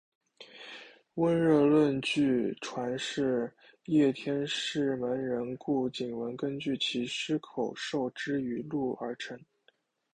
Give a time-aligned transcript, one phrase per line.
[1.13, 3.53] 温热论据传是
[3.85, 9.39] 叶天士门人顾景文根据其师口授之语录而成。